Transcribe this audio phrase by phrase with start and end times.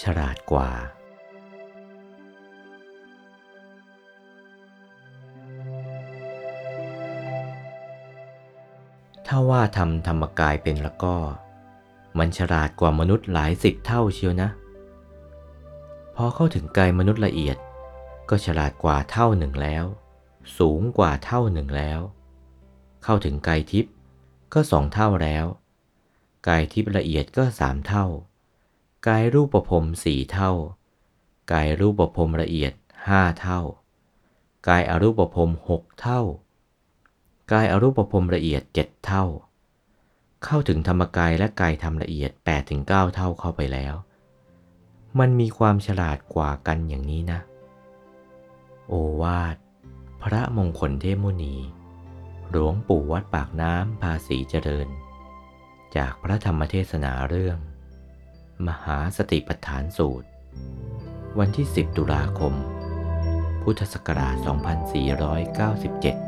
[0.00, 0.70] ฉลาดกว่า
[9.26, 11.14] ถ้าว่าทำธรรมกายเป็นแล้วก็
[12.18, 14.48] มันฉลาดกว่ามนุษย์หลายสิบเท่าเชียวนะ
[16.16, 17.56] พอเข้าถึงกายมนุษย์ละเอียด
[18.30, 19.84] ก็ฉลาดกว่าเท่าหนึ่งแล้ว
[20.58, 22.00] สูงกว่าเท่าหนึ่งแล้ว
[23.04, 23.92] เข้าถึงกายทิพย์
[24.52, 25.46] ก็สองเท่าแล้ว
[26.48, 28.06] กายทิพย์ละเอียดก็สามเท่า
[29.08, 30.52] กายรูปประพรมสี่เท่า
[31.52, 32.72] กายรูปประพรมละเอียด
[33.08, 33.60] ห้าเท่า
[34.68, 36.20] กายอรูปประพรมหกเท่า
[37.52, 39.24] กายอรูปประพรมละเอียดเจ็ดเท่า
[40.44, 43.94] เข้าถึงธรรมกายและกายธรรมละเอียด8ปดถึงเเท่าเข้าไปแล้ว
[45.18, 47.40] มันมีความฉลาดกว่ากันอย่างนี้นะ
[48.88, 49.56] โอวาท
[50.22, 51.56] พระมงคลเทมุนี
[52.50, 54.88] หลวงปู่วัดปากน้ำภาษีเจริญ
[55.96, 57.58] จากพระธรรมเทศนาเรื่อง
[58.68, 60.28] มหาสติปัฏฐานสูตร
[61.38, 62.54] วันที่ 10 ตุลาคม
[63.62, 64.36] พุทธศักราช
[66.22, 66.25] 2497